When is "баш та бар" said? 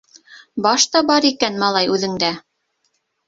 0.65-1.27